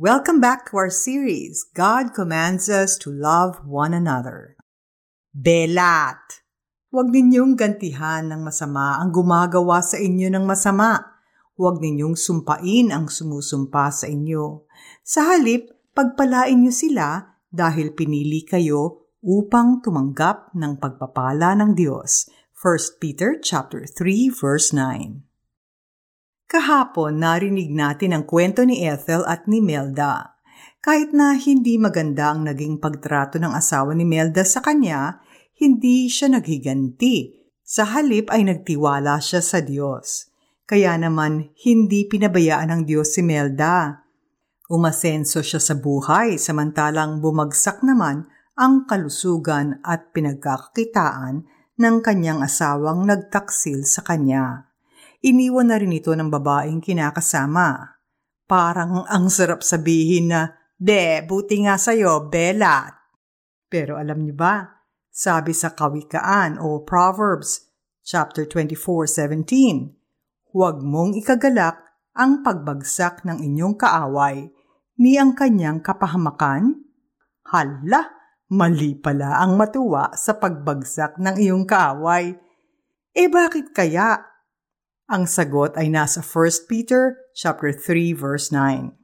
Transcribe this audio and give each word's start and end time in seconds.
Welcome 0.00 0.40
back 0.40 0.72
to 0.72 0.80
our 0.80 0.88
series, 0.88 1.60
God 1.76 2.16
Commands 2.16 2.72
Us 2.72 2.96
to 3.04 3.12
Love 3.12 3.60
One 3.68 3.92
Another. 3.92 4.56
Belat! 5.36 6.40
Huwag 6.88 7.12
ninyong 7.12 7.52
gantihan 7.52 8.32
ng 8.32 8.40
masama 8.40 8.96
ang 8.96 9.12
gumagawa 9.12 9.84
sa 9.84 10.00
inyo 10.00 10.32
ng 10.32 10.48
masama. 10.48 11.20
Huwag 11.52 11.84
ninyong 11.84 12.16
sumpain 12.16 12.88
ang 12.88 13.12
sumusumpa 13.12 13.92
sa 13.92 14.08
inyo. 14.08 14.64
Sa 15.04 15.36
halip, 15.36 15.68
pagpalain 15.92 16.64
niyo 16.64 16.72
sila 16.72 17.36
dahil 17.52 17.92
pinili 17.92 18.40
kayo 18.40 19.12
upang 19.20 19.84
tumanggap 19.84 20.48
ng 20.56 20.80
pagpapala 20.80 21.52
ng 21.60 21.76
Diyos. 21.76 22.24
1 22.56 22.96
Peter 23.04 23.36
chapter 23.36 23.84
3 23.84 24.32
verse 24.32 24.72
9. 24.72 25.29
Kahapon 26.50 27.22
narinig 27.22 27.70
natin 27.70 28.10
ang 28.10 28.26
kwento 28.26 28.66
ni 28.66 28.82
Ethel 28.82 29.22
at 29.22 29.46
ni 29.46 29.62
Melda. 29.62 30.34
Kahit 30.82 31.14
na 31.14 31.38
hindi 31.38 31.78
maganda 31.78 32.34
ang 32.34 32.42
naging 32.42 32.82
pagtrato 32.82 33.38
ng 33.38 33.54
asawa 33.54 33.94
ni 33.94 34.02
Melda 34.02 34.42
sa 34.42 34.58
kanya, 34.58 35.22
hindi 35.62 36.10
siya 36.10 36.26
naghiganti. 36.34 37.38
Sa 37.62 37.86
halip 37.94 38.34
ay 38.34 38.50
nagtiwala 38.50 39.22
siya 39.22 39.38
sa 39.38 39.62
Diyos. 39.62 40.26
Kaya 40.66 40.98
naman 40.98 41.54
hindi 41.62 42.10
pinabayaan 42.10 42.74
ng 42.74 42.82
Diyos 42.82 43.14
si 43.14 43.22
Melda. 43.22 44.02
Umasenso 44.66 45.46
siya 45.46 45.62
sa 45.62 45.78
buhay 45.78 46.34
samantalang 46.34 47.22
bumagsak 47.22 47.86
naman 47.86 48.26
ang 48.58 48.90
kalusugan 48.90 49.78
at 49.86 50.10
pinagkakakitaan 50.10 51.46
ng 51.78 51.96
kanyang 52.02 52.42
asawang 52.42 53.06
nagtaksil 53.06 53.86
sa 53.86 54.02
kanya. 54.02 54.69
Iniwan 55.20 55.68
na 55.68 55.76
rin 55.76 55.92
ito 55.92 56.16
ng 56.16 56.32
babaeng 56.32 56.80
kinakasama. 56.80 58.00
Parang 58.48 59.04
ang 59.04 59.28
sarap 59.28 59.60
sabihin 59.60 60.32
na, 60.32 60.56
De, 60.80 61.20
buti 61.28 61.60
nga 61.60 61.76
sa'yo, 61.76 62.32
Bella. 62.32 62.88
Pero 63.68 64.00
alam 64.00 64.24
niyo 64.24 64.32
ba, 64.32 64.80
sabi 65.12 65.52
sa 65.52 65.76
Kawikaan 65.76 66.56
o 66.56 66.80
Proverbs, 66.80 67.68
chapter 68.00 68.48
24:17, 68.48 70.56
huwag 70.56 70.80
mong 70.80 71.20
ikagalak 71.20 71.76
ang 72.16 72.40
pagbagsak 72.40 73.20
ng 73.28 73.44
inyong 73.44 73.76
kaaway 73.76 74.48
ni 74.96 75.20
ang 75.20 75.36
kanyang 75.36 75.84
kapahamakan? 75.84 76.80
Hala, 77.44 78.08
mali 78.48 78.96
pala 78.96 79.36
ang 79.36 79.60
matuwa 79.60 80.16
sa 80.16 80.40
pagbagsak 80.40 81.20
ng 81.20 81.36
iyong 81.36 81.68
kaaway. 81.68 82.32
Eh 83.12 83.28
bakit 83.28 83.76
kaya 83.76 84.29
ang 85.10 85.26
sagot 85.26 85.74
ay 85.74 85.90
nasa 85.90 86.22
1 86.22 86.70
Peter 86.70 87.18
chapter 87.34 87.74
3 87.74 88.14
verse 88.14 88.54
9. 88.54 88.94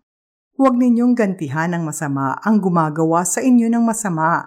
Huwag 0.54 0.78
ninyong 0.78 1.18
gantihan 1.18 1.74
ng 1.74 1.82
masama 1.82 2.38
ang 2.46 2.62
gumagawa 2.62 3.26
sa 3.26 3.42
inyo 3.42 3.66
ng 3.66 3.82
masama. 3.82 4.46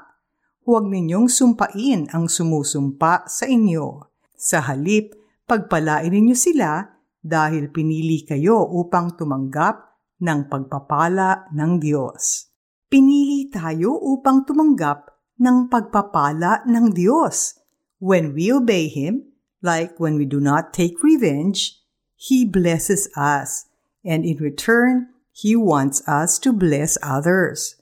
Huwag 0.63 0.87
ninyong 0.87 1.27
sumpain 1.27 2.07
ang 2.15 2.31
sumusumpa 2.31 3.27
sa 3.27 3.43
inyo. 3.43 4.07
Sa 4.39 4.63
halip, 4.71 5.13
pagpalain 5.43 6.07
ninyo 6.07 6.33
sila 6.33 6.87
dahil 7.19 7.67
pinili 7.75 8.23
kayo 8.23 8.63
upang 8.63 9.19
tumanggap 9.19 9.99
ng 10.23 10.47
pagpapala 10.47 11.51
ng 11.51 11.71
Diyos. 11.75 12.47
Pinili 12.87 13.51
tayo 13.51 13.99
upang 13.99 14.47
tumanggap 14.47 15.11
ng 15.43 15.67
pagpapala 15.67 16.63
ng 16.63 16.95
Diyos. 16.95 17.59
When 17.99 18.31
we 18.31 18.47
obey 18.49 18.87
Him, 18.87 19.28
Like 19.59 19.99
when 19.99 20.15
we 20.15 20.23
do 20.23 20.39
not 20.39 20.71
take 20.71 21.03
revenge, 21.03 21.79
He 22.15 22.43
blesses 22.43 23.07
us, 23.15 23.67
and 24.03 24.23
in 24.23 24.39
return, 24.39 25.11
He 25.31 25.55
wants 25.55 26.03
us 26.07 26.39
to 26.43 26.51
bless 26.51 26.99
others. 26.99 27.79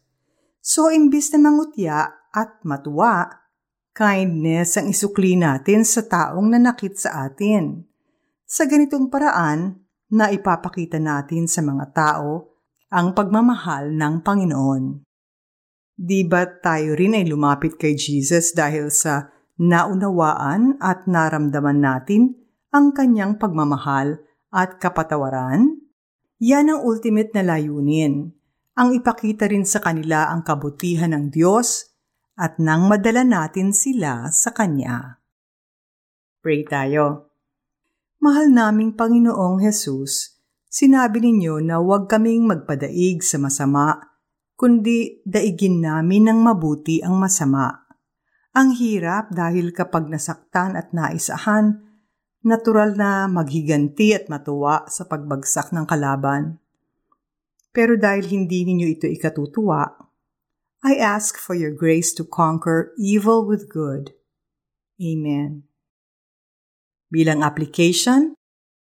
So, 0.62 0.90
imbis 0.94 1.34
na 1.34 1.40
mangutya 1.42 2.12
at 2.34 2.62
matuwa, 2.62 3.30
kindness 3.98 4.78
ang 4.78 4.94
isukli 4.94 5.38
natin 5.38 5.82
sa 5.82 6.06
taong 6.06 6.54
nanakit 6.54 6.98
sa 6.98 7.30
atin. 7.30 7.86
Sa 8.46 8.70
ganitong 8.70 9.10
paraan, 9.10 9.88
na 10.08 10.32
ipapakita 10.32 11.00
natin 11.00 11.46
sa 11.52 11.60
mga 11.60 11.86
tao 11.92 12.56
ang 12.88 13.12
pagmamahal 13.12 13.92
ng 13.92 14.24
Panginoon. 14.24 14.84
Di 15.98 16.24
ba 16.24 16.48
tayo 16.48 16.96
rin 16.96 17.18
ay 17.18 17.28
lumapit 17.28 17.76
kay 17.76 17.98
Jesus 17.98 18.54
dahil 18.56 18.88
sa 18.94 19.28
naunawaan 19.58 20.78
at 20.78 21.10
naramdaman 21.10 21.82
natin 21.82 22.38
ang 22.70 22.94
kanyang 22.94 23.42
pagmamahal 23.42 24.22
at 24.54 24.78
kapatawaran? 24.78 25.82
Yan 26.38 26.70
ang 26.70 26.86
ultimate 26.86 27.34
na 27.34 27.42
layunin, 27.42 28.30
ang 28.78 28.94
ipakita 28.94 29.50
rin 29.50 29.66
sa 29.66 29.82
kanila 29.82 30.30
ang 30.30 30.46
kabutihan 30.46 31.10
ng 31.18 31.34
Diyos 31.34 31.90
at 32.38 32.62
nang 32.62 32.86
madala 32.86 33.26
natin 33.26 33.74
sila 33.74 34.30
sa 34.30 34.54
Kanya. 34.54 35.18
Pray 36.46 36.62
tayo. 36.62 37.34
Mahal 38.22 38.54
naming 38.54 38.94
Panginoong 38.94 39.66
Hesus, 39.66 40.38
sinabi 40.70 41.26
ninyo 41.26 41.58
na 41.66 41.82
huwag 41.82 42.06
kaming 42.06 42.46
magpadaig 42.46 43.26
sa 43.26 43.42
masama, 43.42 43.98
kundi 44.54 45.26
daigin 45.26 45.82
namin 45.82 46.30
ng 46.30 46.40
mabuti 46.46 47.02
ang 47.02 47.18
masama 47.18 47.87
ang 48.58 48.74
hirap 48.74 49.30
dahil 49.30 49.70
kapag 49.70 50.10
nasaktan 50.10 50.74
at 50.74 50.90
naisahan, 50.90 51.78
natural 52.42 52.98
na 52.98 53.30
maghiganti 53.30 54.18
at 54.18 54.26
matuwa 54.34 54.90
sa 54.90 55.06
pagbagsak 55.06 55.70
ng 55.78 55.86
kalaban. 55.86 56.58
Pero 57.70 57.94
dahil 57.94 58.26
hindi 58.26 58.66
ninyo 58.66 58.88
ito 58.90 59.06
ikatutuwa, 59.06 60.10
I 60.82 60.98
ask 60.98 61.38
for 61.38 61.54
your 61.54 61.70
grace 61.70 62.10
to 62.18 62.26
conquer 62.26 62.98
evil 62.98 63.46
with 63.46 63.70
good. 63.70 64.18
Amen. 64.98 65.70
Bilang 67.14 67.46
application, 67.46 68.34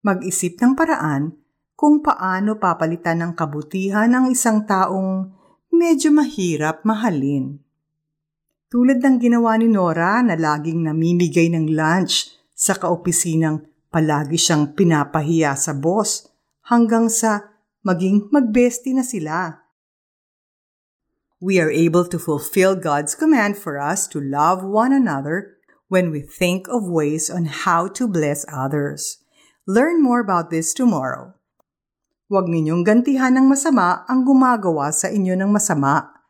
mag-isip 0.04 0.60
ng 0.60 0.76
paraan 0.76 1.32
kung 1.80 2.04
paano 2.04 2.60
papalitan 2.60 3.24
ng 3.24 3.32
kabutihan 3.40 4.12
ng 4.12 4.36
isang 4.36 4.68
taong 4.68 5.32
medyo 5.72 6.12
mahirap 6.12 6.84
mahalin. 6.84 7.71
Tulad 8.72 9.04
ng 9.04 9.20
ginawa 9.20 9.60
ni 9.60 9.68
Nora 9.68 10.24
na 10.24 10.40
laging 10.40 10.88
namimigay 10.88 11.52
ng 11.52 11.76
lunch 11.76 12.32
sa 12.56 12.72
kaopisinang 12.72 13.68
palagi 13.92 14.40
siyang 14.40 14.72
pinapahiya 14.72 15.60
sa 15.60 15.76
boss 15.76 16.32
hanggang 16.72 17.12
sa 17.12 17.52
maging 17.84 18.32
magbesti 18.32 18.96
na 18.96 19.04
sila. 19.04 19.60
We 21.44 21.60
are 21.60 21.68
able 21.68 22.08
to 22.16 22.16
fulfill 22.16 22.80
God's 22.80 23.12
command 23.12 23.60
for 23.60 23.76
us 23.76 24.08
to 24.16 24.24
love 24.24 24.64
one 24.64 24.96
another 24.96 25.60
when 25.92 26.08
we 26.08 26.24
think 26.24 26.72
of 26.72 26.88
ways 26.88 27.28
on 27.28 27.52
how 27.52 27.92
to 28.00 28.08
bless 28.08 28.48
others. 28.48 29.20
Learn 29.68 30.00
more 30.00 30.24
about 30.24 30.48
this 30.48 30.72
tomorrow. 30.72 31.36
Huwag 32.32 32.48
ninyong 32.48 32.88
gantihan 32.88 33.36
ng 33.36 33.52
masama 33.52 34.08
ang 34.08 34.24
gumagawa 34.24 34.96
sa 34.96 35.12
inyo 35.12 35.36
ng 35.36 35.52
masama 35.52 36.21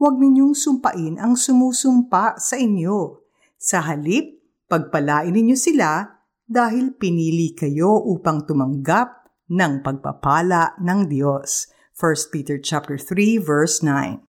huwag 0.00 0.16
ninyong 0.16 0.56
sumpain 0.56 1.20
ang 1.20 1.36
sumusumpa 1.36 2.40
sa 2.40 2.56
inyo. 2.56 3.20
Sa 3.60 3.84
halip, 3.84 4.40
pagpalain 4.64 5.36
ninyo 5.36 5.52
sila 5.52 6.08
dahil 6.48 6.96
pinili 6.96 7.52
kayo 7.52 8.00
upang 8.08 8.48
tumanggap 8.48 9.28
ng 9.52 9.84
pagpapala 9.84 10.80
ng 10.80 11.04
Diyos. 11.12 11.68
1 11.92 12.32
Peter 12.32 12.56
chapter 12.56 12.96
3 12.96 13.36
verse 13.36 13.84
9. 13.84 14.24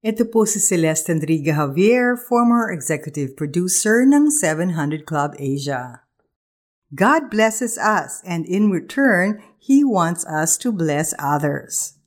Ito 0.00 0.24
po 0.32 0.48
si 0.48 0.62
Celeste 0.64 1.12
Enrique 1.12 1.52
Javier, 1.52 2.16
former 2.16 2.72
executive 2.72 3.36
producer 3.36 4.08
ng 4.08 4.32
700 4.32 5.04
Club 5.04 5.36
Asia. 5.36 6.08
God 6.96 7.28
blesses 7.28 7.76
us 7.76 8.24
and 8.24 8.48
in 8.48 8.72
return, 8.72 9.44
He 9.60 9.84
wants 9.84 10.24
us 10.24 10.56
to 10.64 10.72
bless 10.72 11.12
others. 11.20 11.97